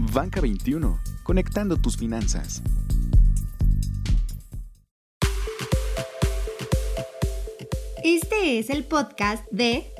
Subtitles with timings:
[0.00, 2.62] Banca 21, conectando tus finanzas.
[8.04, 9.92] Este es el podcast de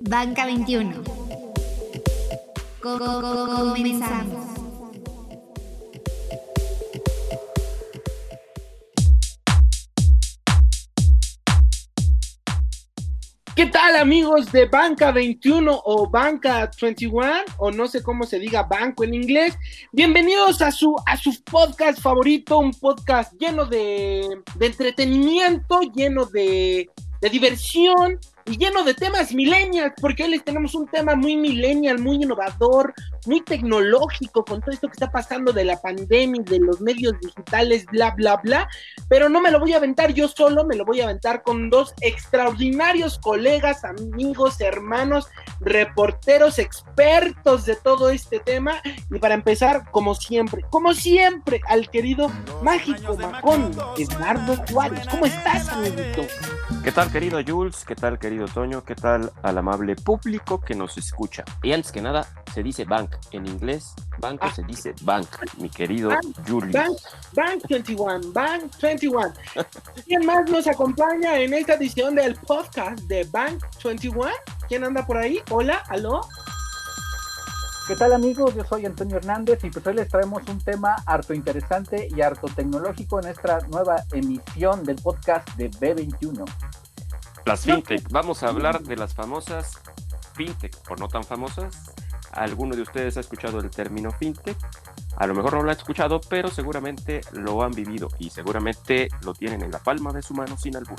[0.00, 1.02] Banca 21.
[2.82, 4.51] Comenzamos.
[13.54, 17.20] ¿Qué tal amigos de Banca 21 o Banca 21
[17.58, 19.58] o no sé cómo se diga banco en inglés?
[19.92, 26.88] Bienvenidos a su, a su podcast favorito, un podcast lleno de, entretenimiento, lleno de
[27.30, 32.16] diversión y lleno de temas millennials, porque hoy les tenemos un tema muy millennial, muy
[32.16, 32.92] innovador,
[33.26, 37.86] muy tecnológico con todo esto que está pasando de la pandemia, de los medios digitales,
[37.86, 38.68] bla, bla, bla.
[39.08, 41.70] Pero no me lo voy a aventar yo solo, me lo voy a aventar con
[41.70, 45.28] dos extraordinarios colegas, amigos, hermanos,
[45.64, 48.80] reporteros, expertos de todo este tema.
[49.10, 52.30] Y para empezar, como siempre, como siempre, al querido
[52.62, 55.06] mágico Macón, Eduardo Juárez.
[55.10, 56.22] ¿Cómo estás, amiguito?
[56.82, 57.84] ¿Qué tal, querido Jules?
[57.84, 58.84] ¿Qué tal, querido Toño?
[58.84, 61.44] ¿Qué tal al amable público que nos escucha?
[61.62, 63.14] Y antes que nada, se dice bank.
[63.30, 64.52] En inglés, banco Ah.
[64.54, 66.72] se dice bank, mi querido Bank, Julius.
[66.72, 66.96] Bank,
[67.34, 69.32] Bank 21, Bank 21.
[70.06, 74.30] ¿Quién más nos acompaña en esta edición del podcast de Bank 21?
[74.68, 75.40] ¿Quién anda por ahí?
[75.54, 76.22] Hola, aló.
[77.86, 78.54] ¿Qué tal amigos?
[78.54, 82.46] Yo soy Antonio Hernández y pues hoy les traemos un tema harto interesante y harto
[82.46, 86.50] tecnológico en esta nueva emisión del podcast de B21.
[87.44, 88.08] Las fintech.
[88.10, 89.78] Vamos a hablar de las famosas
[90.32, 91.92] fintech, o no tan famosas.
[92.32, 94.56] ¿Alguno de ustedes ha escuchado el término fintech?
[95.18, 99.34] A lo mejor no lo ha escuchado, pero seguramente lo han vivido y seguramente lo
[99.34, 100.98] tienen en la palma de su mano sin albur.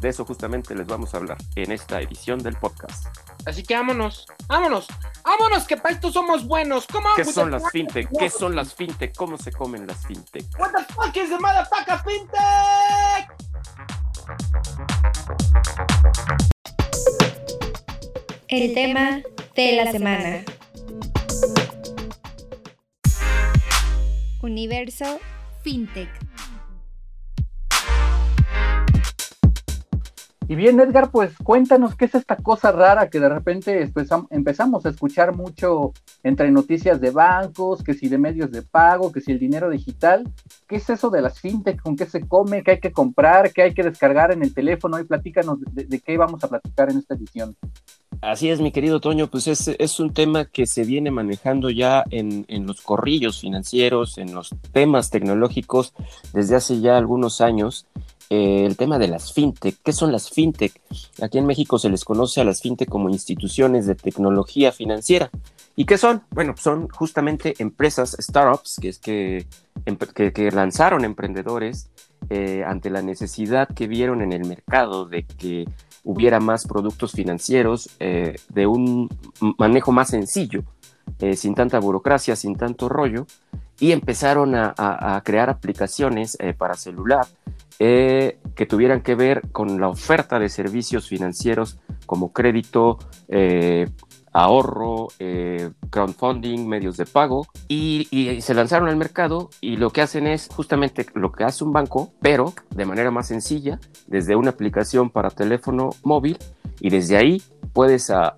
[0.00, 3.06] De eso justamente les vamos a hablar en esta edición del podcast.
[3.46, 4.86] Así que vámonos, vámonos,
[5.22, 6.86] vámonos, que para esto somos buenos.
[6.86, 8.08] ¿Cómo ¿Qué son las fintech?
[8.18, 9.14] ¿Qué son las fintech?
[9.16, 10.44] ¿Cómo se comen las fintech?
[10.58, 13.34] What the fuck is the motherfucker fintech?
[18.48, 19.22] El tema
[19.54, 20.44] de la semana.
[24.42, 25.18] Universo
[25.62, 26.23] FinTech.
[30.46, 34.84] Y bien Edgar, pues cuéntanos qué es esta cosa rara que de repente empezam- empezamos
[34.84, 39.32] a escuchar mucho entre noticias de bancos, que si de medios de pago, que si
[39.32, 40.30] el dinero digital.
[40.68, 41.80] ¿Qué es eso de las fintech?
[41.80, 42.62] ¿Con qué se come?
[42.62, 43.52] ¿Qué hay que comprar?
[43.52, 44.98] ¿Qué hay que descargar en el teléfono?
[44.98, 47.56] Y platícanos de, qué vamos a platicar en esta edición.
[48.20, 52.04] Así es, mi querido Toño, pues es, es un tema que se viene manejando ya
[52.10, 55.94] en los corrillos financieros, en los temas tecnológicos
[56.32, 57.86] desde hace ya algunos años.
[58.30, 59.76] Eh, el tema de las fintech.
[59.82, 60.80] ¿Qué son las fintech?
[61.20, 65.30] Aquí en México se les conoce a las fintech como instituciones de tecnología financiera.
[65.76, 66.22] ¿Y qué son?
[66.30, 69.46] Bueno, son justamente empresas, startups, que es que,
[70.14, 71.90] que, lanzaron emprendedores
[72.30, 75.66] eh, ante la necesidad que vieron en el mercado de que
[76.04, 79.08] hubiera más productos financieros eh, de un
[79.58, 80.62] manejo más sencillo,
[81.34, 83.26] sin tanta burocracia, sin tanto rollo,
[83.80, 87.26] y empezaron a, crear aplicaciones para celular
[87.78, 92.98] eh, que tuvieran que ver con la oferta de servicios financieros como crédito,
[93.28, 93.88] eh,
[94.34, 98.08] ahorro, eh, crowdfunding, medios de pago, y,
[98.40, 102.12] se lanzaron al mercado y lo que hacen es justamente lo que hace un banco,
[102.20, 106.36] pero de manera más sencilla, desde una aplicación para teléfono móvil,
[106.80, 108.34] y desde ahí puedes a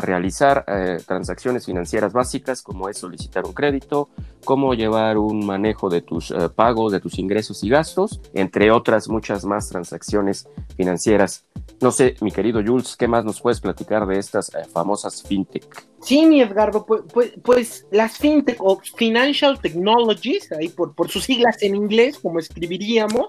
[0.00, 4.08] realizar eh, transacciones financieras básicas como es solicitar un crédito,
[4.44, 9.08] cómo llevar un manejo de tus eh, pagos, de tus ingresos y gastos, entre otras
[9.08, 11.44] muchas más transacciones financieras.
[11.80, 15.86] No sé, mi querido Jules, ¿qué más nos puedes platicar de estas eh, famosas fintech?
[16.00, 21.24] Sí, mi Edgardo, pues, pues, pues las fintech o financial technologies, ahí por, por sus
[21.24, 23.28] siglas en inglés, como escribiríamos,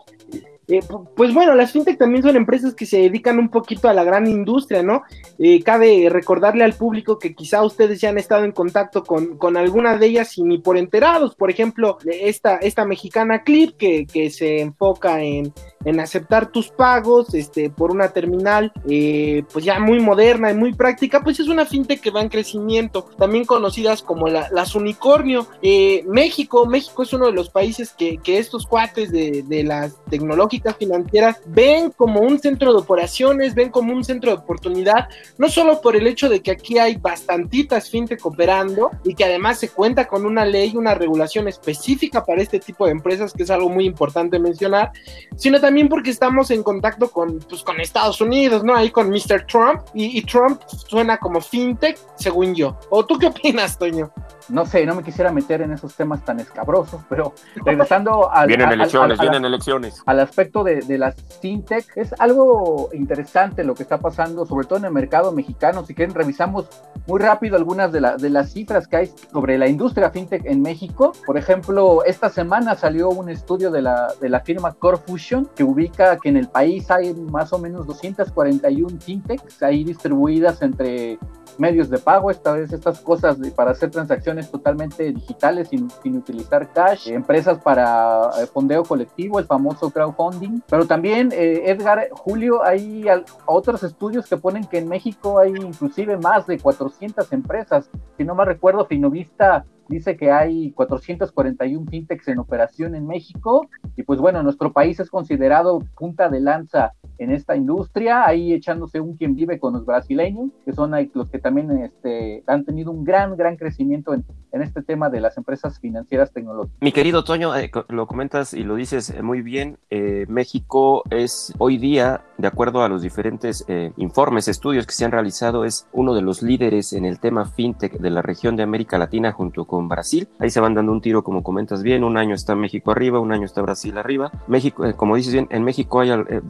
[0.67, 3.93] eh, pu- pues bueno, las fintech también son empresas que se dedican un poquito a
[3.93, 5.01] la gran industria, ¿no?
[5.39, 9.57] Eh, cabe recordarle al público que quizá ustedes ya han estado en contacto con, con
[9.57, 14.29] alguna de ellas y ni por enterados, por ejemplo, esta, esta mexicana Clip que, que
[14.29, 15.51] se enfoca en,
[15.85, 20.73] en aceptar tus pagos este, por una terminal eh, pues ya muy moderna y muy
[20.73, 25.47] práctica, pues es una fintech que va en crecimiento, también conocidas como la- las unicornio.
[25.61, 29.95] Eh, México, México es uno de los países que, que estos cuates de, de las
[30.09, 35.47] tecnológicas financieras ven como un centro de operaciones, ven como un centro de oportunidad, no
[35.49, 39.69] solo por el hecho de que aquí hay bastantitas fintech operando y que además se
[39.69, 43.69] cuenta con una ley, una regulación específica para este tipo de empresas, que es algo
[43.69, 44.91] muy importante mencionar,
[45.35, 48.75] sino también porque estamos en contacto con, pues, con Estados Unidos, ¿no?
[48.75, 49.45] Ahí con Mr.
[49.47, 52.77] Trump, y, y Trump suena como fintech, según yo.
[52.89, 54.11] ¿O tú qué opinas, Toño?
[54.49, 57.33] no sé, no me quisiera meter en esos temas tan escabrosos, pero
[57.63, 60.01] regresando al, vienen al- elecciones, al- al- vienen elecciones.
[60.07, 64.79] al aspecto de, de las fintech, es algo interesante lo que está pasando, sobre todo
[64.79, 65.85] en el mercado mexicano.
[65.85, 66.65] Si quieren, revisamos
[67.05, 70.63] muy rápido algunas de, la- de las cifras que hay sobre la industria fintech en
[70.63, 71.11] México.
[71.27, 75.65] Por ejemplo, esta semana salió un estudio de la, de la firma Core Fusion que
[75.65, 81.19] ubica que en el país hay más o menos 241 fintechs ahí distribuidas entre
[81.57, 86.71] medios de pago, esta vez estas cosas para hacer transacciones totalmente digitales sin, sin utilizar
[86.71, 93.09] cash, empresas para eh, fondeo colectivo, el famoso crowdfunding, pero también eh, Edgar, Julio, hay
[93.09, 98.23] al- otros estudios que ponen que en México hay inclusive más de 400 empresas, si
[98.23, 104.19] no me recuerdo, Finovista dice que hay 441 fintechs en operación en México y pues
[104.19, 109.35] bueno, nuestro país es considerado punta de lanza en esta industria, ahí echándose un quien
[109.35, 113.57] vive con los brasileños, que son los que también este, han tenido un gran, gran
[113.57, 116.77] crecimiento en, este tema de las empresas financieras tecnológicas.
[116.81, 119.77] Mi querido Toño, eh, lo comentas y lo dices eh, muy bien.
[119.89, 123.65] eh, México es hoy día, de acuerdo a los diferentes
[123.97, 127.99] informes, estudios que se han realizado, es uno de los líderes en el tema fintech
[127.99, 130.27] de la región de América Latina junto con Brasil.
[130.39, 132.03] Ahí se van dando un tiro, como comentas bien.
[132.03, 134.31] Un año está México arriba, un año está Brasil arriba.
[134.47, 136.43] México, como dices bien, en México hay, al-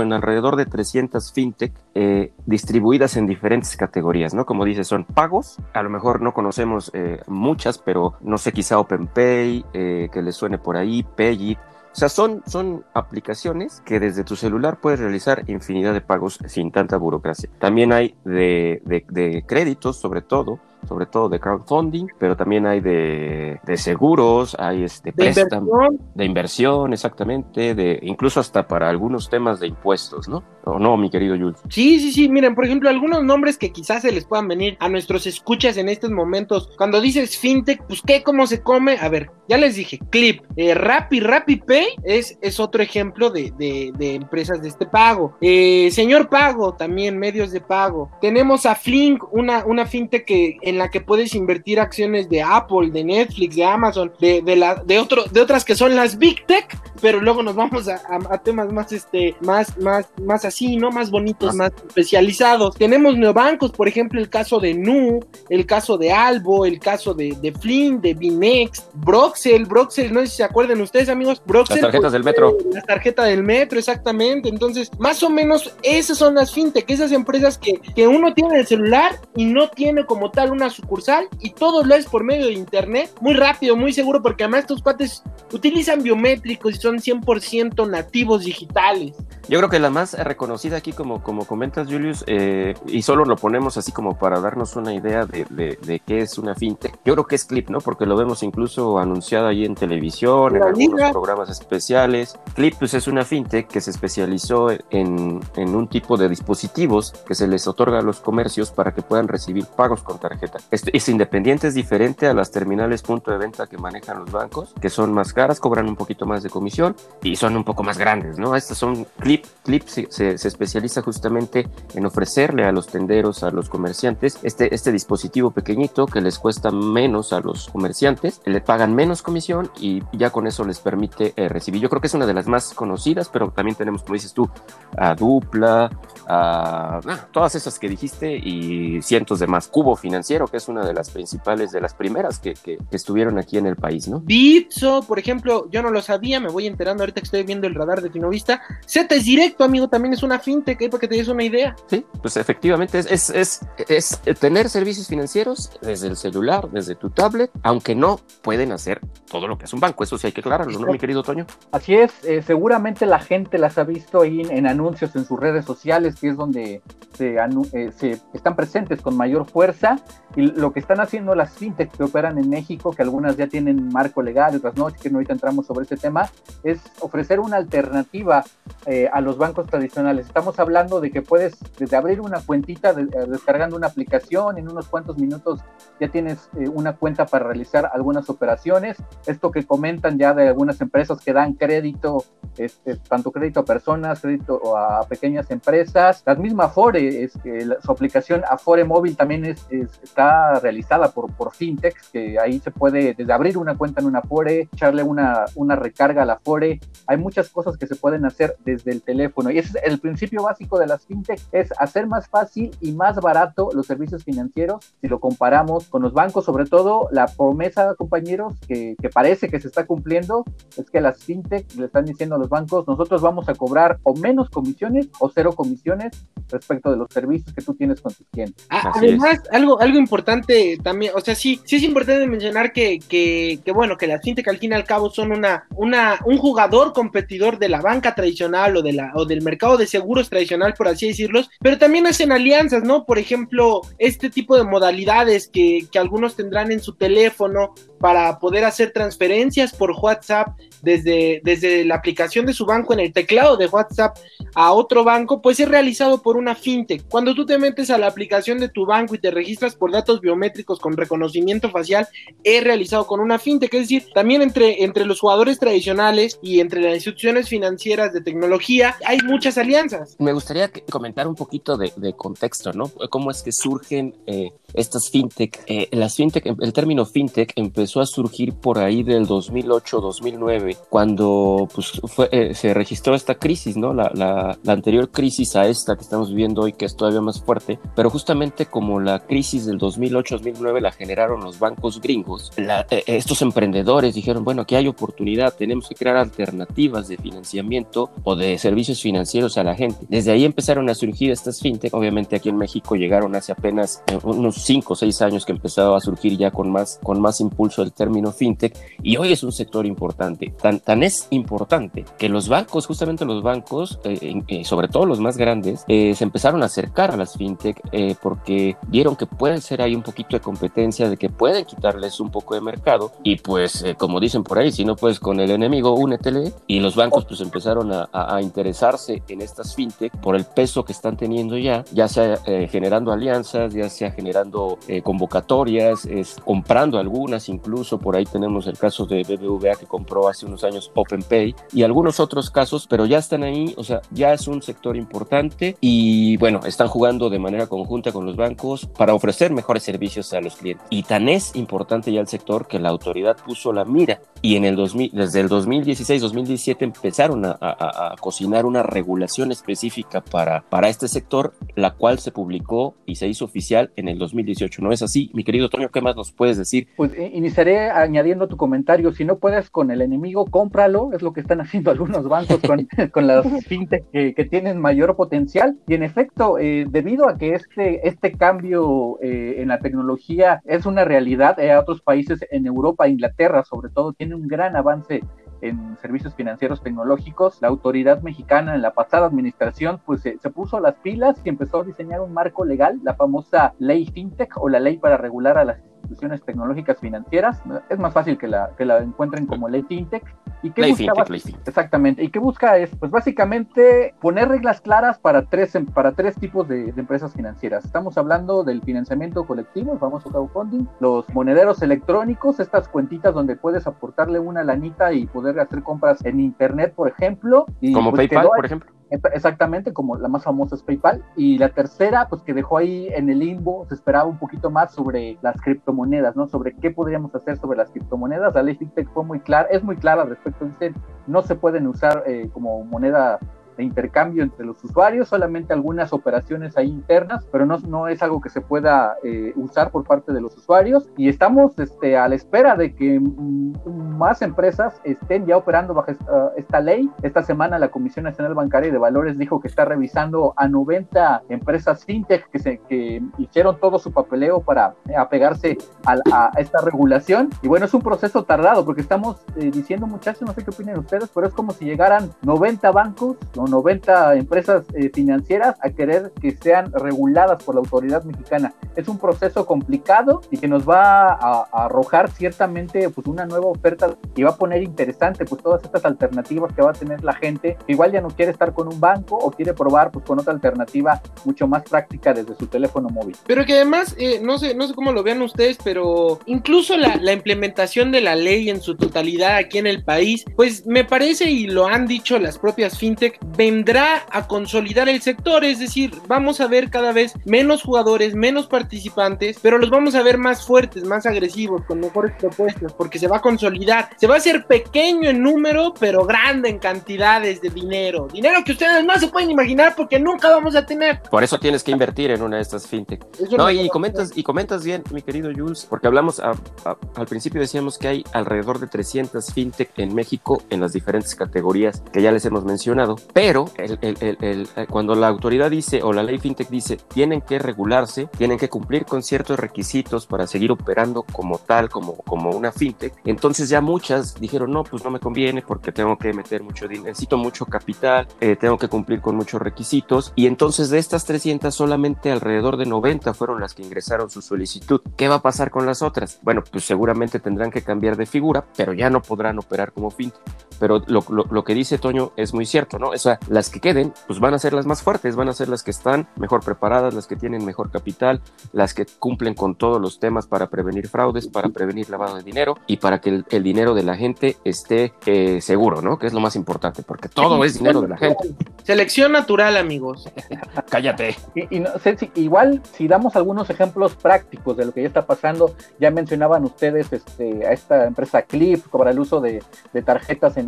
[0.00, 4.46] en alrededor de 300 fintech eh, distribuidas en diferentes categorías, ¿no?
[4.46, 5.58] Como dices, son pagos.
[5.74, 10.36] A lo mejor no conocemos eh, muchas, pero no sé, quizá OpenPay, eh, que les
[10.36, 11.58] suene por ahí, Payit.
[11.58, 16.70] O sea, son, son aplicaciones que desde tu celular puedes realizar infinidad de pagos sin
[16.70, 17.48] tanta burocracia.
[17.58, 23.60] También hay de- de créditos, sobre todo, sobre todo de crowdfunding, pero también hay de,
[23.64, 29.60] de seguros, hay este, De inversión, de inversión, exactamente, de incluso hasta para algunos temas
[29.60, 30.42] de impuestos, ¿no?
[30.68, 31.58] ¿O no, mi querido Jules?
[31.70, 34.88] Sí, sí, sí, miren, por ejemplo, algunos nombres que quizás se les puedan venir a
[34.88, 36.70] nuestros escuchas en estos momentos.
[36.76, 38.22] Cuando dices fintech, pues ¿qué?
[38.22, 38.98] ¿Cómo se come?
[39.00, 43.52] A ver, ya les dije, Clip, eh, Rappi, Rappi Pay es, es otro ejemplo de,
[43.58, 45.36] de- de empresas de este pago.
[45.40, 48.10] Eh, señor Pago, también medios de pago.
[48.20, 52.90] Tenemos a Flink, una, una fintech que, en la que puedes invertir acciones de Apple,
[52.90, 56.44] de Netflix, de Amazon, de, de, la, de, otro, de otras que son las Big
[56.46, 56.66] Tech,
[57.00, 60.90] pero luego nos vamos a, a- a temas más, este, más, más, más así, ¿no?
[60.90, 62.74] Más bonitos, más especializados.
[62.76, 67.36] Tenemos neobancos, por ejemplo, el caso de Nu, el caso de Albo, el caso de,
[67.40, 71.76] de Flynn, de Binext, Broxel, Broxel, no sé si se acuerdan ustedes, amigos, Broxel.
[71.76, 72.56] Las tarjetas pues, del metro.
[72.58, 74.48] eh, La tarjeta del metro, exactamente.
[74.48, 78.60] Entonces, más o menos, esas son las fintech, esas empresas que, que uno tiene en
[78.60, 82.46] el celular y no tiene como tal una sucursal y todo lo es por medio
[82.46, 85.22] de internet, muy rápido, muy seguro, porque además estos cuates
[85.52, 89.14] utilizan biométricos y son 100% nativos digitales.
[89.48, 93.36] Yo creo que la más reconocida aquí, como, como comentas, Julius, eh, y solo lo
[93.36, 96.98] ponemos así como para darnos una idea de, de- de qué es una fintech.
[97.04, 97.80] Yo creo que es Clip, ¿no?
[97.80, 101.10] Porque lo vemos incluso anunciado ahí en televisión, en La algunos liga.
[101.12, 102.36] programas especiales.
[102.54, 107.34] Clip, pues es una fintech que se especializó en, en un tipo de dispositivos que
[107.34, 110.58] se les otorga a los comercios para que puedan recibir pagos con tarjeta.
[110.70, 114.74] Este- Es, independiente, es diferente a las terminales punto de venta que manejan los bancos,
[114.80, 116.77] que son más caras, cobran un poquito más de comisión
[117.22, 118.54] y son un poco más grandes, ¿no?
[118.56, 119.44] Estas son Clip.
[119.64, 124.74] Clip se, se- se especializa justamente en ofrecerle a los tenderos, a los comerciantes, este,
[124.74, 130.02] este dispositivo pequeñito que les cuesta menos a los comerciantes, le pagan menos comisión y
[130.12, 131.80] ya con eso les permite eh, recibir.
[131.82, 134.48] Yo creo que es una de las más conocidas, pero también tenemos, como dices tú,
[134.96, 135.90] a Dupla,
[136.26, 139.68] a ah, todas esas que dijiste y cientos de más.
[139.68, 143.38] Cubo Financiero, que es una de las principales, de las primeras que, que- que estuvieron
[143.38, 144.20] aquí en el país, ¿no?
[144.20, 147.74] Bitso, por ejemplo, yo no lo sabía, me voy enterando ahorita que estoy viendo el
[147.74, 148.62] radar de Finovista.
[148.86, 151.74] Z es directo, amigo, también es una fintech, ahí para que te des una idea.
[151.86, 157.10] Sí, pues efectivamente es, es, es, es tener servicios financieros desde el celular, desde tu
[157.10, 160.04] tablet, aunque no pueden hacer todo lo que hace un banco.
[160.04, 161.46] Eso sí hay que aclararlo, ¿no, mi querido Toño?
[161.72, 165.38] Así es, eh, seguramente la gente las ha visto ahí en, en anuncios en sus
[165.38, 166.82] redes sociales, que es donde
[167.16, 169.98] se, anu- eh, se están presentes con mayor fuerza.
[170.36, 173.88] Y lo que están haciendo las fintech que operan en México, que algunas ya tienen
[173.88, 176.30] marco legal, otras no, que no ahorita entramos sobre ese tema,
[176.62, 178.44] es ofrecer una alternativa
[178.86, 180.26] eh, a los bancos tradicionales.
[180.26, 184.68] Estamos hablando de que puedes, desde abrir una cuentita, de- eh, descargando una aplicación, en
[184.70, 185.60] unos cuantos minutos
[186.00, 188.96] ya tienes eh, una cuenta para realizar algunas operaciones.
[189.26, 192.24] Esto que comentan ya de algunas empresas que dan crédito,
[192.56, 196.22] este, tanto crédito a personas, crédito a pequeñas empresas.
[196.26, 201.10] La misma Afore, es que la- su aplicación Afore Móvil también es, es- está realizada
[201.12, 205.02] por, por fintechs, que ahí se puede desde abrir una cuenta en una Afore, echarle
[205.02, 206.80] una, una recarga a la FORE.
[207.06, 209.50] Hay muchas cosas que se pueden hacer desde el teléfono.
[209.50, 213.16] Y ese es el principio básico de las fintech, es hacer más fácil y más
[213.16, 216.46] barato los servicios financieros si lo comparamos con los bancos.
[216.46, 220.44] Sobre todo, la promesa, compañeros, que, que parece que se está cumpliendo,
[220.76, 224.14] es que las fintech le están diciendo a los bancos, nosotros vamos a cobrar o
[224.14, 226.12] menos comisiones o cero comisiones
[226.50, 228.66] respecto de los servicios que tú tienes con tus clientes.
[228.70, 233.72] Además, algo, algo importante también, o sea, sí, sí es importante mencionar que, que, que,
[233.72, 237.58] bueno, que las fintech al fin y al cabo son una, una, un jugador competidor
[237.58, 241.08] de la banca tradicional o, de la, o del mercado de seguros tradicional, por así
[241.08, 243.04] decirlos, pero también hacen alianzas, ¿no?
[243.04, 248.64] Por ejemplo, este tipo de modalidades que, que algunos tendrán en su teléfono para poder
[248.64, 250.48] hacer transferencias por WhatsApp
[250.82, 254.16] desde, desde la aplicación de su banco en el teclado de WhatsApp
[254.54, 257.06] a otro banco, pues es realizado por una fintech.
[257.08, 260.20] Cuando tú te metes a la aplicación de tu banco y te registras por datos
[260.20, 262.08] biométricos con reconocimiento facial,
[262.44, 263.74] es realizado con una fintech.
[263.74, 268.96] Es decir, también entre, entre los jugadores tradicionales y entre las instituciones financieras de tecnología
[269.04, 270.16] hay muchas alianzas.
[270.18, 272.90] Me gustaría comentar un poquito de, de contexto, ¿no?
[273.10, 275.60] Cómo es que surgen eh, estas fintech.
[275.66, 282.00] Eh, las fintech, el término fintech empezó a surgir por ahí del 2008-2009, cuando pues,
[282.04, 283.94] fue, eh, se registró esta crisis, ¿no?
[283.94, 287.40] La, la, la, anterior crisis a esta que estamos viviendo hoy, que es todavía más
[287.40, 293.02] fuerte, pero justamente como la crisis del 2008-2009 la generaron los bancos gringos, la, eh,
[293.06, 298.58] estos emprendedores dijeron, bueno, aquí hay oportunidad, tenemos que crear alternativas de financiamiento o de
[298.58, 300.06] servicios financieros a la gente.
[300.08, 304.57] Desde ahí empezaron a surgir estas fintech, obviamente aquí en México llegaron hace apenas unos
[304.58, 307.92] cinco o seis años que empezaba a surgir ya con más, con más impulso el
[307.92, 310.52] término fintech y hoy es un sector importante.
[310.60, 315.20] Tan, tan es importante que los bancos, justamente los bancos, eh, eh, sobre todo los
[315.20, 319.60] más grandes, eh, se empezaron a acercar a las fintech eh, porque vieron que puede
[319.60, 323.36] ser ahí un poquito de competencia, de que pueden quitarles un poco de mercado y
[323.36, 326.96] pues eh, como dicen por ahí, si no puedes con el enemigo, únetele y los
[326.96, 331.16] bancos pues empezaron a, a, a interesarse en estas fintech por el peso que están
[331.16, 332.38] teniendo ya, ya sea
[332.70, 334.47] generando alianzas, ya sea generando
[334.88, 340.28] eh, convocatorias, es, comprando algunas, incluso por ahí tenemos el caso de BBVA que compró
[340.28, 344.32] hace unos años OpenPay y algunos otros casos, pero ya están ahí, o sea, ya
[344.32, 349.14] es un sector importante y bueno, están jugando de manera conjunta con los bancos para
[349.14, 350.86] ofrecer mejores servicios a los clientes.
[350.90, 354.64] Y tan es importante ya el sector que la autoridad puso la mira y en
[354.64, 360.88] el 2000, desde el 2016-2017 empezaron a, a, a, cocinar una regulación específica para, para
[360.88, 364.82] este sector, la cual se publicó y se hizo oficial en el 2018.
[364.82, 365.30] ¿No es así?
[365.34, 366.88] Mi querido Toño, ¿qué más nos puedes decir?
[366.96, 369.12] Pues eh, iniciaré añadiendo tu comentario.
[369.12, 371.10] Si no puedes con el enemigo, cómpralo.
[371.12, 375.16] Es lo que están haciendo algunos bancos con, con las fintech que, que, tienen mayor
[375.16, 375.76] potencial.
[375.86, 380.86] Y en efecto, eh, debido a que este, este cambio eh, en la tecnología es
[380.86, 385.22] una realidad, eh, otros países en Europa, Inglaterra sobre todo, tiene un gran avance
[385.60, 390.80] en servicios financieros tecnológicos, la autoridad mexicana en la pasada administración pues se, se, puso
[390.80, 394.80] las pilas y empezó a diseñar un marco legal, la famosa ley FinTech o la
[394.80, 397.62] ley para regular a las instituciones tecnológicas financieras.
[397.88, 400.24] Es más fácil que la, que la encuentren como ley FinTech.
[400.62, 401.12] ¿Y qué ley busca?
[401.14, 401.68] FinTech, ley FinTech.
[401.68, 402.24] Exactamente.
[402.24, 402.76] ¿Y qué busca?
[402.78, 407.84] Es, pues básicamente poner reglas claras para tres, para tres tipos de, de empresas financieras.
[407.84, 413.86] Estamos hablando del financiamiento colectivo, el famoso crowdfunding, los monederos electrónicos, estas cuentitas donde puedes
[413.86, 417.66] aportarle una lanita y poder hacer compras en internet, por ejemplo.
[417.80, 418.97] Y como pues PayPal, por ejemplo.
[419.10, 421.24] Exactamente, como la más famosa es PayPal.
[421.36, 424.92] Y la tercera, pues que dejó ahí en el limbo, se esperaba un poquito más
[424.92, 426.46] sobre las criptomonedas, ¿no?
[426.46, 428.54] Sobre qué podríamos hacer sobre las criptomonedas.
[428.54, 430.66] La ley FinTech fue muy clara, es muy clara al respecto.
[430.66, 430.94] Dicen,
[431.26, 433.38] no se pueden usar eh, como moneda
[433.78, 438.40] de intercambio entre los usuarios, solamente algunas operaciones ahí internas, pero no, no es algo
[438.40, 441.08] que se pueda eh, usar por parte de los usuarios.
[441.16, 446.52] Y estamos este, a la espera de que más empresas estén ya operando bajo esta,
[446.56, 447.08] esta, ley.
[447.22, 452.04] Esta semana la Comisión Nacional Bancaria de Valores dijo que está revisando a 90 empresas
[452.04, 457.50] fintech que, se, que hicieron todo su papeleo para apegarse a, a, esta regulación.
[457.62, 460.98] Y bueno, es un proceso tardado porque estamos eh, diciendo, muchachos, no sé qué opinan
[460.98, 463.36] ustedes, pero es como si llegaran 90 bancos.
[463.68, 468.74] 90 empresas eh, financieras a querer que sean reguladas por la autoridad mexicana.
[468.96, 473.66] Es un proceso complicado y que nos va a, a, arrojar ciertamente pues una nueva
[473.66, 477.34] oferta y va a poner interesante pues todas estas alternativas que va a tener la
[477.34, 480.52] gente igual ya no quiere estar con un banco o quiere probar pues con otra
[480.52, 483.36] alternativa mucho más práctica desde su teléfono móvil.
[483.46, 487.16] Pero que además, eh, no sé, no sé cómo lo vean ustedes, pero incluso la,
[487.16, 491.50] la implementación de la ley en su totalidad aquí en el país, pues me parece
[491.50, 496.60] y lo han dicho las propias fintech, vendrá a consolidar el sector, es decir, vamos
[496.60, 501.02] a ver cada vez menos jugadores, menos participantes, pero los vamos a ver más fuertes,
[501.02, 505.28] más agresivos, con mejores propuestas, porque se va a consolidar, se va a hacer pequeño
[505.28, 509.96] en número, pero grande en cantidades de dinero, dinero que ustedes no se pueden imaginar
[509.96, 511.20] porque nunca vamos a tener.
[511.22, 513.26] Por eso tienes que invertir en una de estas fintech.
[513.56, 518.06] no, y comentas, y comentas bien, mi querido Jules, porque hablamos al principio decíamos que
[518.06, 522.64] hay alrededor de 300 fintech en México en las diferentes categorías que ya les hemos
[522.64, 528.26] mencionado, pero el, cuando la autoridad dice o la ley fintech dice tienen que regularse,
[528.36, 533.14] tienen que cumplir con ciertos requisitos para seguir operando como tal, como, como una fintech,
[533.24, 537.08] entonces ya muchas dijeron no, pues no me conviene porque tengo que meter mucho dinero,
[537.08, 541.74] necesito mucho capital, eh, tengo que cumplir con muchos requisitos y entonces de estas 300
[541.74, 545.00] solamente alrededor de 90 fueron las que ingresaron su solicitud.
[545.16, 546.38] ¿Qué va a pasar con las otras?
[546.42, 550.67] Bueno, pues seguramente tendrán que cambiar de figura, pero ya no podrán operar como fintech.
[550.78, 553.08] Pero lo, lo, que dice Toño es muy cierto, ¿no?
[553.08, 555.68] O sea, las que queden, pues van a ser las más fuertes, van a ser
[555.68, 558.40] las que están mejor preparadas, las que tienen mejor capital,
[558.72, 562.76] las que cumplen con todos los temas para prevenir fraudes, para prevenir lavado de dinero
[562.86, 566.18] y para que el, dinero de la gente esté eh, seguro, ¿no?
[566.18, 568.54] Que es lo más importante, porque todo es dinero de la gente.
[568.84, 570.28] Selección natural, amigos.
[570.90, 571.36] Cállate.
[571.54, 575.26] Y, no sé si igual si damos algunos ejemplos prácticos de lo que ya está
[575.26, 579.62] pasando, ya mencionaban ustedes este, a esta empresa Clip para el uso de,
[580.04, 580.67] tarjetas en,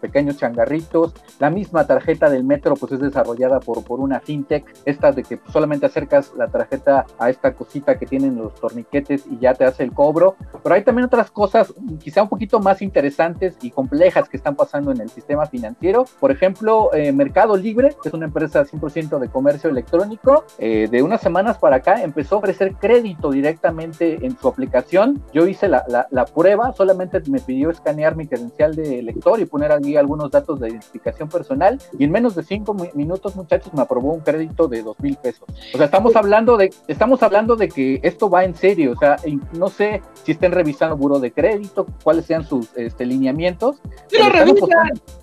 [0.00, 1.12] pequeños changarritos.
[1.38, 5.40] La misma tarjeta del metro pues es desarrollada por, por una fintech, esta de que
[5.52, 9.82] solamente acercas la tarjeta a esta cosita que tienen los torniquetes y ya te hace
[9.82, 10.36] el cobro.
[10.62, 14.92] Pero hay también otras cosas quizá un poquito más interesantes y complejas que están pasando
[14.92, 16.04] en el sistema financiero.
[16.20, 21.02] Por ejemplo, eh, Mercado Libre, que es una empresa 100% de comercio electrónico, eh, de
[21.02, 25.22] unas semanas para acá empezó a ofrecer crédito directamente en su aplicación.
[25.32, 29.02] Yo hice la, la, prueba, solamente me pidió escanear mi credencial de
[29.38, 33.72] y poner allí algunos datos de identificación personal y en menos de cinco minutos, muchachos,
[33.74, 35.44] me aprobó un crédito de dos mil pesos.
[35.74, 38.92] O sea, estamos hablando de, estamos hablando de que esto va en serio.
[38.92, 39.16] O sea,
[39.52, 43.76] no sé si estén revisando buro de crédito, cuáles sean sus este, lineamientos.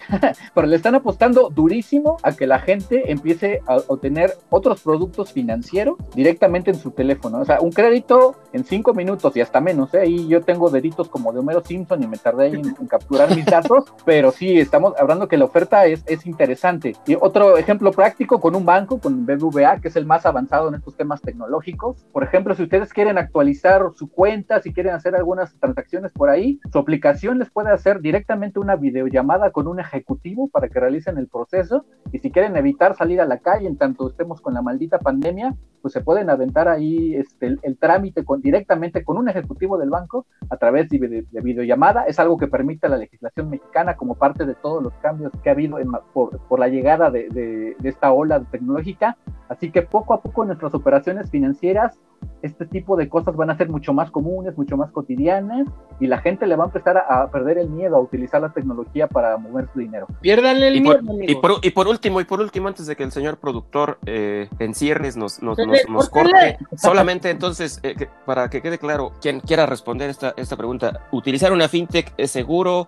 [0.54, 5.98] pero le están apostando durísimo a que la gente empiece a obtener otros productos financieros
[6.14, 7.40] directamente en su teléfono.
[7.40, 9.94] O sea, un crédito en cinco minutos y hasta menos.
[9.94, 10.02] ¿eh?
[10.02, 13.85] Ahí yo tengo deditos como de Homero Simpson y me tardé en, capturar mis datos,
[14.06, 16.96] pero sí, estamos hablando que la oferta es, es interesante.
[17.08, 20.76] Y otro ejemplo práctico con un banco, con BBVA, que es el más avanzado en
[20.76, 22.06] estos temas tecnológicos.
[22.12, 26.60] Por ejemplo, si ustedes quieren actualizar su cuenta, si quieren hacer algunas transacciones por ahí,
[26.72, 31.28] su aplicación les puede hacer directamente una videollamada con un ejecutivo para que realicen el
[31.28, 31.86] proceso.
[32.12, 35.56] Y si quieren evitar salir a la calle en tanto estemos con la maldita pandemia,
[35.86, 40.26] pues se pueden aventar ahí este, el, trámite con, directamente con un ejecutivo del banco
[40.50, 42.06] a través de, videollamada.
[42.06, 45.52] Es algo que permite la legislación mexicana como parte de todos los cambios que ha
[45.52, 45.78] habido
[46.14, 49.18] por, la llegada de esta ola tecnológica.
[49.50, 52.00] Así que poco a poco nuestras operaciones financieras
[52.42, 55.68] este tipo de cosas van a ser mucho más comunes, mucho más cotidianas
[56.00, 59.08] y la gente le va a empezar a, perder el miedo a utilizar la tecnología
[59.08, 60.08] para mover su dinero.
[60.22, 61.00] Piérdanle el y miedo.
[61.28, 64.50] y, por, y, por, último, y por último, antes de que el señor productor eh,
[64.60, 65.58] en cierres nos, nos,
[65.90, 71.08] nos, corte, solamente entonces, eh, para que quede claro, quien quiera responder esta, esta pregunta,
[71.12, 72.86] ¿utilizar una fintech es seguro?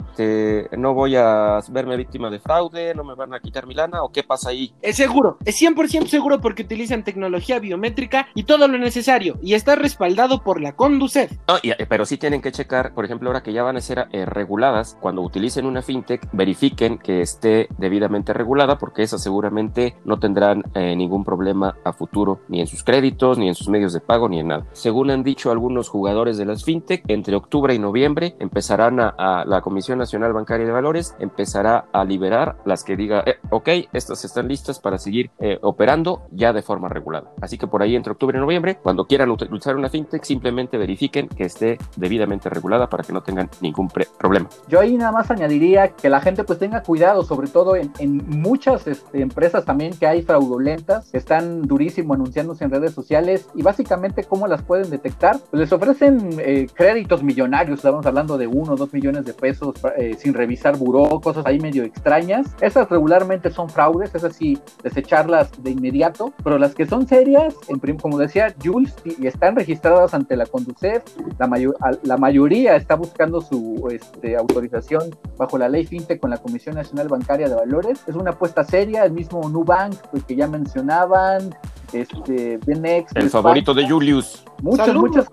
[0.78, 2.94] ¿No voy a verme víctima de fraude?
[2.94, 4.04] ¿No me van a quitar mi lana?
[4.04, 4.74] ¿O qué pasa ahí?
[4.82, 9.76] Es seguro, es 100% seguro porque utilizan tecnología biométrica y todo lo necesario y está
[9.76, 11.32] respaldado por la Conducef.
[11.48, 14.08] No, eh, pero sí tienen que checar, por ejemplo, ahora que ya van a ser
[14.12, 20.20] eh, reguladas, cuando utilicen una fintech, verifiquen que esté debidamente regulada, porque esas seguramente no
[20.20, 24.02] tendrán eh, ningún problema a futuro, ni en sus créditos, ni en sus medios de
[24.02, 24.66] pago, ni en nada.
[24.74, 29.62] Según han dicho algunos jugadores de las fintech, entre octubre y noviembre empezarán a, la
[29.62, 34.80] Comisión Nacional Bancaria de Valores, empezará a liberar las que diga, ok, estas están listas
[34.80, 37.32] para seguir operando ya de forma regulada.
[37.42, 41.28] Así que por ahí entre octubre y noviembre, cuando quieran utilizar una fintech, simplemente verifiquen
[41.28, 44.48] que esté debidamente regulada para que no tengan ningún problema.
[44.68, 47.92] Yo ahí nada más añadiría que la gente pues tenga cuidado, sobre todo en,
[48.28, 54.24] muchas este, empresas también que hay fraudulentas, están durísimo anunciándose en redes sociales y básicamente
[54.24, 55.40] cómo las pueden detectar.
[55.50, 59.76] Pues les ofrecen eh, créditos millonarios, estamos hablando de uno o dos millones de pesos
[59.98, 62.48] eh, sin revisar buró, cosas ahí medio extrañas.
[62.62, 67.80] Esas regularmente son fraudes, es así, desecharlas de inmediato, pero las que son serias, en
[67.98, 71.04] como decía Jules, y están registradas ante la Conducef.
[71.40, 76.76] La, la mayoría está buscando su este, autorización bajo la ley FinTech con la Comisión
[76.76, 78.00] Nacional Bancaria de Valores.
[78.08, 81.56] Es una apuesta seria, el mismo Nubank, pues, que ya mencionaban,
[81.94, 83.12] este, Benex.
[83.16, 84.44] El favorito de Julius.
[84.62, 85.28] Muchos, muchos.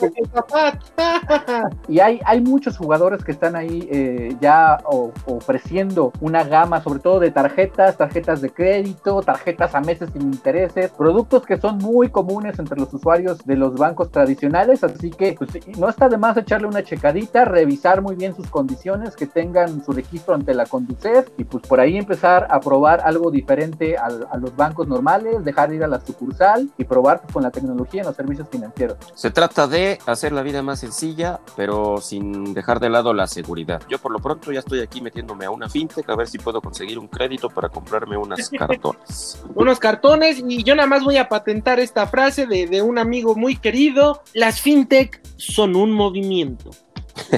[1.88, 4.78] y hay, hay muchos jugadores que están ahí eh, ya
[5.26, 10.90] ofreciendo una gama, sobre todo de tarjetas, tarjetas de crédito, tarjetas a meses sin intereses,
[10.90, 14.84] productos que son muy comunes entre los usuarios de los bancos tradicionales.
[14.84, 19.16] Así que pues, no está de más echarle una checadita, revisar muy bien sus condiciones,
[19.16, 23.30] que tengan su registro ante la Conducef y pues por ahí empezar a probar algo
[23.30, 24.08] diferente a,
[24.38, 28.02] los bancos normales, dejar de ir a la sucursal y probar pues, con la tecnología
[28.02, 28.96] en los servicios financieros.
[29.14, 31.13] Se trata de hacer la vida más sencilla,
[31.57, 33.83] pero sin dejar de lado la seguridad.
[33.88, 36.61] Yo por lo pronto ya estoy aquí metiéndome a una fintech a ver si puedo
[36.61, 39.42] conseguir un crédito para comprarme unas cartones.
[39.55, 43.35] Unos cartones y yo nada más voy a patentar esta frase de, de un amigo
[43.35, 44.22] muy querido.
[44.33, 46.70] Las fintech son un movimiento.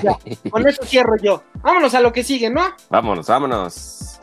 [0.02, 0.18] Ya,
[0.50, 1.42] con eso cierro yo.
[1.62, 2.62] Vámonos a lo que sigue, ¿no?
[2.90, 4.20] Vámonos, vámonos.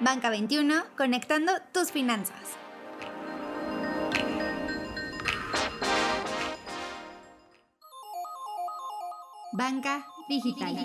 [0.00, 2.61] Banca 21, conectando tus finanzas.
[9.62, 10.76] Banca digital.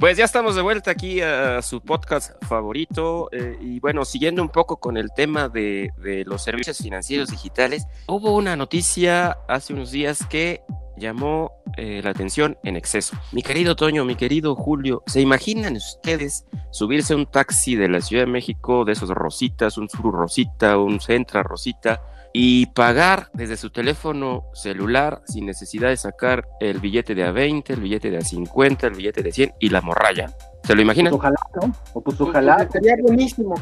[0.00, 4.48] Pues ya estamos de vuelta aquí a su podcast favorito eh, y bueno, siguiendo un
[4.48, 9.90] poco con el tema de, de, los servicios financieros digitales, hubo una noticia hace unos
[9.90, 10.62] días que
[11.02, 13.16] llamó eh, la atención en exceso.
[13.32, 18.00] Mi querido Toño, mi querido Julio, ¿se imaginan ustedes subirse a un taxi de la
[18.00, 22.00] Ciudad de México, de esos Rositas, un Sur Rosita, un Centra Rosita,
[22.32, 27.74] y pagar desde su teléfono celular sin necesidad de sacar el billete de a 20,
[27.74, 30.34] el billete de a 50, el billete de 100 y la morralla?
[30.64, 31.10] ¿Se lo imaginan?
[31.10, 31.74] Pues ojalá, ¿no?
[31.92, 32.56] O pues ojalá.
[32.58, 33.54] Pues sería buenísimo.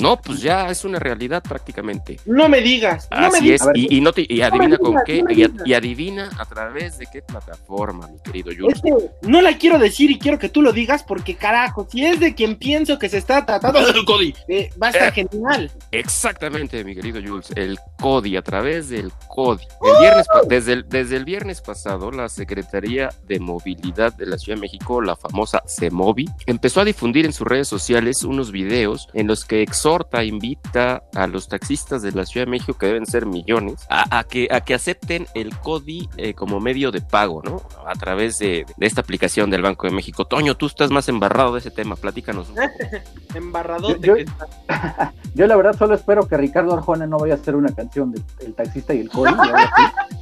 [0.00, 2.18] No, pues ya es una realidad prácticamente.
[2.26, 3.08] No me digas.
[3.10, 3.60] No Así me es.
[3.62, 3.68] digas.
[3.74, 5.66] Y, y, no te, y adivina no con digas, qué, no y, a- digas.
[5.66, 8.80] y adivina a través de qué plataforma, mi querido Jules.
[8.84, 12.20] Es no la quiero decir y quiero que tú lo digas porque carajo, si es
[12.20, 15.70] de quien pienso que se está tratando del Cody, eh, va a estar genial.
[15.90, 19.64] Exactamente, mi querido Jules, el CODI, a través del CODI.
[19.82, 24.38] El viernes, pa- desde, el, desde el viernes pasado, la Secretaría de Movilidad de la
[24.38, 29.08] Ciudad de México, la famosa CEMOVI, empezó a difundir en sus redes sociales unos videos
[29.14, 33.06] en los que exhorta, invita a los taxistas de la Ciudad de México, que deben
[33.06, 37.42] ser millones, a, a que, a que acepten el CODI eh, como medio de pago,
[37.42, 37.62] ¿no?
[37.86, 40.24] A través de, de esta aplicación del Banco de México.
[40.24, 42.48] Toño, tú estás más embarrado de ese tema, platícanos.
[43.34, 45.12] Embarradote Yo- que está.
[45.34, 48.22] Yo la verdad solo espero que Ricardo Arjona no vaya a hacer una canción del
[48.40, 49.20] el taxista y el así.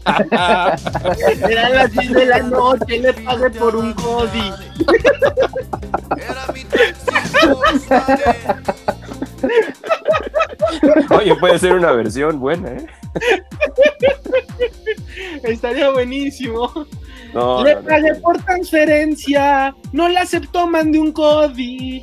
[1.50, 3.94] Eran las 10 de la noche, le pagué por un
[6.08, 6.64] Cody.
[11.10, 12.86] Oye, puede ser una versión buena, ¿eh?
[15.42, 16.70] Estaría buenísimo.
[17.32, 19.74] No, le no, por transferencia.
[19.92, 22.02] No la aceptó, mandé un Cody.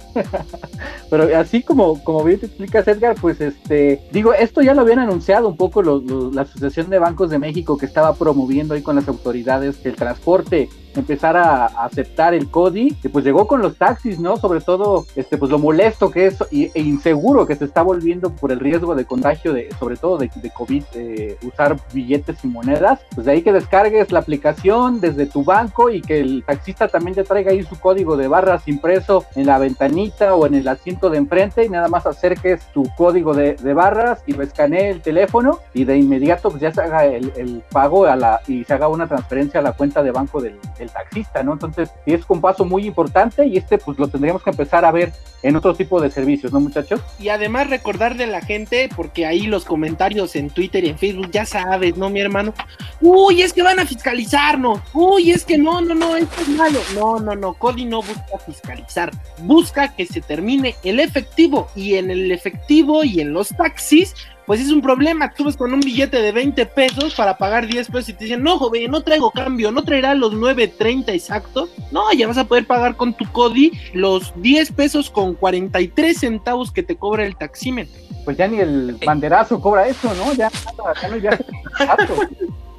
[1.10, 5.00] Pero así como, como bien te explicas, Edgar, pues este, digo, esto ya lo habían
[5.00, 8.82] anunciado un poco lo- lo- la Asociación de Bancos de México que estaba promoviendo ahí
[8.82, 13.62] con las autoridades que el transporte empezara a aceptar el CODI, y pues llegó con
[13.62, 14.38] los taxis, ¿no?
[14.38, 18.52] Sobre todo, este, pues lo molesto que es e inseguro que se está volviendo por
[18.52, 20.84] el riesgo de contagio de, sobre todo de, de COVID,
[21.48, 26.02] usar billetes y monedas, pues de ahí que descargues la aplicación desde tu banco y
[26.02, 30.36] que el taxista también te traiga ahí su código de barras impreso en la ventanita
[30.36, 34.24] o en el asiento de enfrente y nada más acerques tu código de, de barras
[34.26, 38.16] y lo el teléfono y de inmediato pues ya se haga el, el pago a
[38.16, 41.54] la y se haga una transferencia a la cuenta de banco del, del taxista, ¿no?
[41.54, 45.14] Entonces es un paso muy importante y este pues lo tendríamos que empezar a ver
[45.44, 47.02] en otro tipo de servicios, ¿no muchachos?
[47.20, 51.32] Y además recordarle a la gente, porque ahí los comentarios en Twitter y en Facebook,
[51.32, 52.54] ya sabes, ¿no, mi hermano?
[53.00, 54.82] Uy, es que van a fiscalizarnos.
[54.94, 56.80] Uy, es que no, no, no, esto es malo.
[56.94, 59.12] No, no, no, Cody no busca fiscalizar.
[59.40, 61.70] Busca que se termine el efectivo.
[61.76, 64.14] Y en el efectivo y en los taxis,
[64.46, 65.32] pues es un problema.
[65.34, 68.44] Tú vas con un billete de 20 pesos para pagar 10 pesos y te dicen,
[68.44, 71.70] no, joven, no traigo cambio, no traerá los 9.30 exactos.
[71.92, 76.72] No, ya vas a poder pagar con tu CODI los 10 pesos con 43 centavos
[76.72, 78.02] que te cobra el taxímetro.
[78.26, 80.34] Pues ya ni el banderazo cobra eso, ¿no?
[80.34, 80.50] Ya,
[81.02, 81.46] ya no hay viajes
[81.80, 82.20] baratos.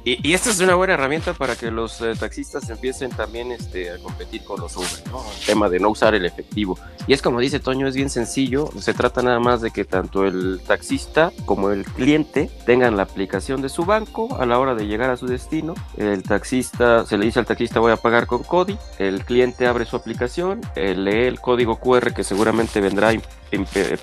[0.05, 3.89] Y, y esta es una buena herramienta para que los eh, taxistas empiecen también este,
[3.91, 5.23] a competir con los Uber, ¿no?
[5.39, 6.77] El tema de no usar el efectivo.
[7.07, 8.69] Y es como dice Toño, es bien sencillo.
[8.79, 13.61] Se trata nada más de que tanto el taxista como el cliente tengan la aplicación
[13.61, 15.73] de su banco a la hora de llegar a su destino.
[15.97, 18.77] El taxista, se le dice al taxista voy a pagar con CODI.
[18.99, 23.11] El cliente abre su aplicación, eh, lee el código QR que seguramente vendrá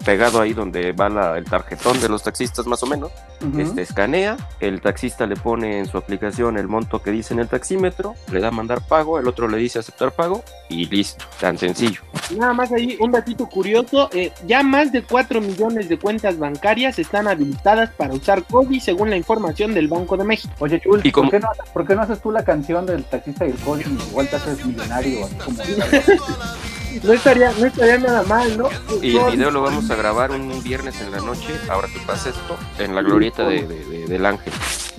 [0.05, 3.11] pegado ahí donde va la- el tarjetón de los taxistas más o menos
[3.45, 3.61] Ujú.
[3.61, 7.49] este, escanea, el taxista le pone en su aplicación el monto que dice en el
[7.49, 12.01] taxímetro, le da mandar pago, el otro le dice aceptar pago y listo, tan sencillo.
[12.37, 16.99] Nada más ahí un datito curioso, eh, ya más de 4 millones de cuentas bancarias
[16.99, 20.55] están habilitadas para usar CODI según la información del Banco de México.
[20.61, 23.51] Oye, Chul, ¿por, qué no, ¿por, qué no, haces tú la canción del taxista y
[23.51, 25.27] el CODI y igual te haces millonario?
[25.27, 25.59] Así como...
[27.03, 28.69] no estaría, no estaría nada mal, ¿no?
[29.03, 32.31] Y el video lo vamos a grabar un viernes en la noche, ahora que pasa
[32.31, 34.53] esto, en la glorieta de, de, del ángel.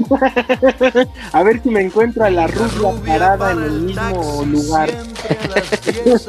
[1.34, 4.89] a ver si me encuentro a la rubia parada en el mismo lugar.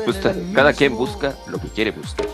[0.05, 0.21] pues,
[0.55, 2.27] cada quien busca lo que quiere buscar.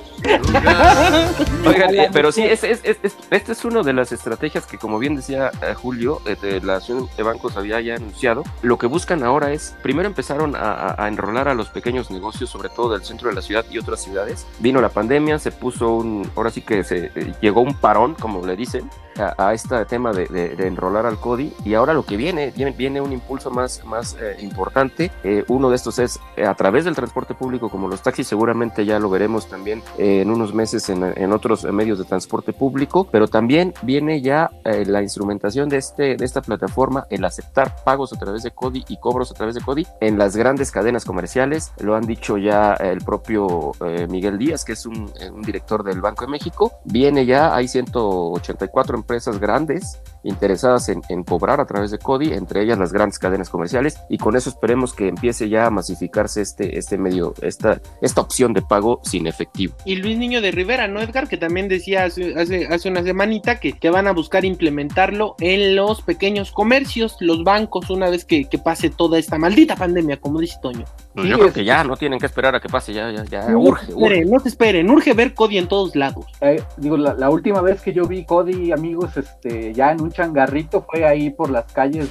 [1.66, 4.98] Oigan, eh, pero sí, es, es, es, esta es una de las estrategias que, como
[4.98, 8.44] bien decía eh, Julio, eh, la Asociación de Bancos había ya anunciado.
[8.62, 12.68] Lo que buscan ahora es, primero empezaron a, a, enrolar a los pequeños negocios, sobre
[12.68, 14.46] todo del centro de la ciudad y otras ciudades.
[14.58, 17.10] Vino la pandemia, se puso un, ahora sí que se
[17.40, 21.52] llegó un parón, como le dicen, a, este tema de, de, enrolar al CODI.
[21.64, 25.10] Y ahora lo que viene, viene, viene un impulso más, más importante.
[25.48, 29.10] uno de estos es a través del transporte público, como los taxis, seguramente ya lo
[29.10, 34.20] veremos también en unos meses en, en, otros medios de transporte público, pero también viene
[34.20, 38.50] ya eh, la instrumentación de, este, de esta plataforma, el aceptar pagos a través de
[38.50, 41.72] CODI y cobros a través de CODI en las grandes cadenas comerciales.
[41.80, 46.00] Lo han dicho ya el propio eh, Miguel Díaz, que es un, un, director del
[46.00, 46.72] Banco de México.
[46.84, 49.07] Viene ya, hay 184 empresas
[49.40, 53.98] grandes interesadas en, en cobrar a través de CODI, entre ellas las grandes cadenas comerciales,
[54.08, 58.52] y con eso esperemos que empiece ya a masificarse este, este medio, esta, esta opción
[58.52, 59.48] de pago sin efectivo
[59.84, 61.28] y Luis Niño de Rivera, ¿no, Edgar?
[61.28, 66.02] Que también decía hace, hace, una semanita que, que, van a buscar implementarlo en los
[66.02, 70.58] pequeños comercios, los bancos, una vez que, que pase toda esta maldita pandemia, como dice
[70.62, 70.84] Toño.
[71.14, 73.48] Pues yo creo que ya no tienen que esperar a que pase, ya, ya, ya,
[73.48, 74.24] no urge, urge.
[74.24, 76.26] No te esperen, urge ver Cody en todos lados.
[76.40, 80.12] Eh, digo, la, la, última vez que yo vi Cody, amigos, este, ya en un
[80.18, 82.08] changarrito fue ahí por las calles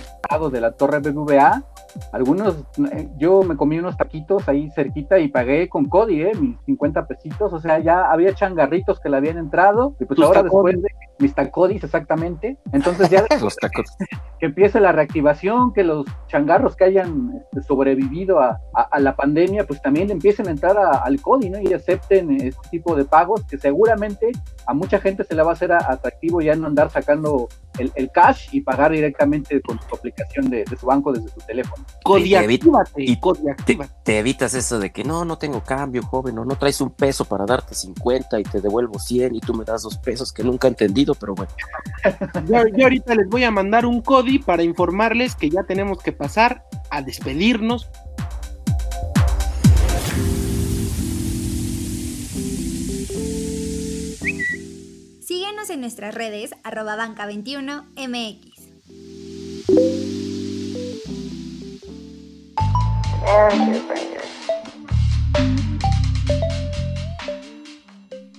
[0.52, 1.64] de la torre BBVA
[2.12, 6.32] algunos, eh, yo me comí unos taquitos ahí cerquita y pagué con Cody, ¿eh?
[6.40, 10.44] Mis 50 pesitos, o sea, ya había changarritos que le habían entrado, y pues ahora
[10.44, 13.86] después de mis tacodis exactamente, entonces ya los tacos.
[14.40, 19.66] que empiece la reactivación, que los changarros que hayan este, sobrevivido a, a, la pandemia,
[19.66, 21.60] pues también empiecen a entrar al Cody, ¿no?
[21.62, 24.32] Y acepten este tipo de pagos que seguramente
[24.66, 27.48] a mucha gente se le va a hacer atractivo ya no andar sacando
[27.80, 31.40] el, el cash y pagar directamente con su aplicación de, de su banco desde su
[31.42, 31.86] teléfono.
[32.98, 33.20] Y,
[34.04, 37.26] te, evitas eso de que no, no tengo cambio, joven, o no traes un peso
[37.26, 40.68] para darte 50 y te devuelvo 100 y tú me das dos pesos que nunca
[40.68, 40.72] he
[41.16, 41.52] pero bueno.
[42.48, 46.64] yo, ahorita les voy a mandar un CODI para informarles que ya tenemos que pasar
[46.90, 47.90] a despedirnos.
[55.22, 58.58] Síguenos en nuestras redes arroba banca21mx.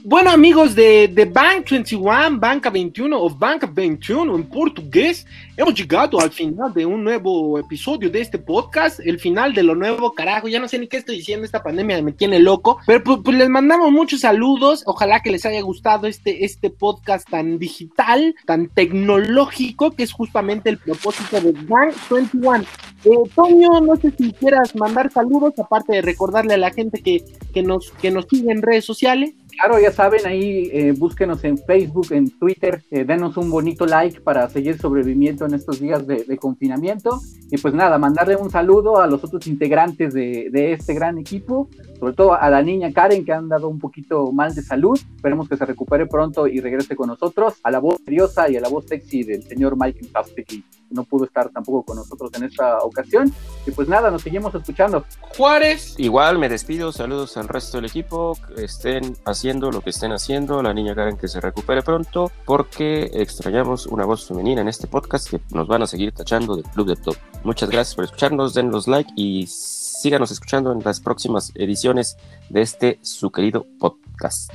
[0.05, 6.21] Bueno amigos de, de Bank 21, Banca 21 o Banca 21 en portugués, hemos llegado
[6.21, 10.47] al final de un nuevo episodio de este podcast, el final de lo nuevo, carajo,
[10.47, 13.37] ya no sé ni qué estoy diciendo, esta pandemia me tiene loco, pero pues, pues,
[13.37, 18.69] les mandamos muchos saludos, ojalá que les haya gustado este, este podcast tan digital, tan
[18.69, 22.65] tecnológico, que es justamente el propósito de Bank 21.
[23.05, 27.25] Eh, Toño, no sé si quieras mandar saludos, aparte de recordarle a la gente que,
[27.53, 29.35] que, nos, que nos sigue en redes sociales.
[29.59, 34.21] Claro, ya saben, ahí eh, búsquenos en Facebook, en Twitter, eh, denos un bonito like
[34.21, 37.21] para seguir sobreviviendo en estos días de, confinamiento.
[37.51, 41.68] Y pues nada, mandarle un saludo a los otros integrantes de, de, este gran equipo,
[41.99, 44.97] sobre todo a la niña Karen que han dado un poquito mal de salud.
[45.16, 48.61] Esperemos que se recupere pronto y regrese con nosotros, a la voz seriosa y a
[48.61, 52.79] la voz sexy del señor Mike Pasteki no pudo estar tampoco con nosotros en esta
[52.79, 53.33] ocasión.
[53.66, 55.05] Y pues nada, nos seguimos escuchando.
[55.37, 55.94] Juárez.
[55.98, 60.62] Igual me despido, saludos al resto del equipo, que estén haciendo lo que estén haciendo,
[60.62, 65.31] la niña Karen que se recupere pronto, porque extrañamos una voz femenina en este podcast
[65.31, 67.16] que nos van a seguir tachando del Club de Top.
[67.44, 72.16] Muchas gracias por escucharnos, den los like y síganos escuchando en las próximas ediciones
[72.48, 74.51] de este su querido podcast.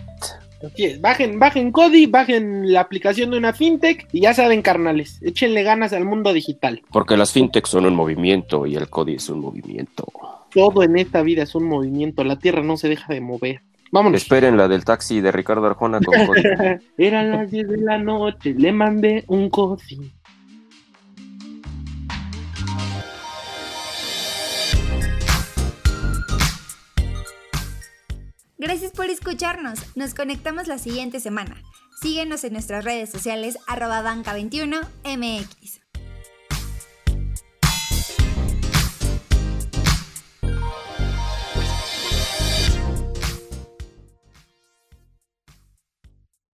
[1.02, 5.94] Bajen, bajen Cody, bajen la aplicación de una fintech y ya saben, carnales, échenle ganas
[5.94, 6.82] al mundo digital.
[6.92, 10.06] Porque las fintechs son un movimiento y el Cody es un movimiento.
[10.54, 13.62] Todo en esta vida es un movimiento, la tierra no se deja de mover.
[13.92, 14.22] Vámonos.
[14.22, 16.42] Esperen la del taxi de Ricardo Arjona con Cody.
[16.98, 20.12] Eran las 10 de la noche, le mandé un Cody.
[28.58, 29.80] Gracias por escucharnos.
[29.96, 31.62] Nos conectamos la siguiente semana.
[32.02, 35.83] Síguenos en nuestras redes sociales arroba banca21mx.